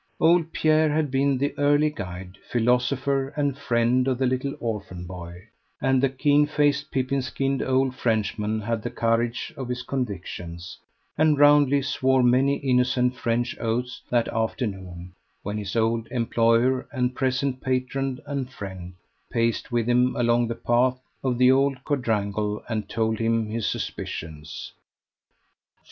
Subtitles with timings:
[0.19, 5.43] Old Pierre had been the early guide, philosopher, and friend of the little orphan boy;
[5.79, 10.79] and the keen faced, pippin skinned old Frenchman had the courage of his convictions,
[11.19, 17.61] and roundly swore many innocent French oaths that afternoon, when his old employer, and present
[17.61, 18.93] patron and friend,
[19.31, 24.73] paced with him along the path of the old quadrangle and told him his suspicions.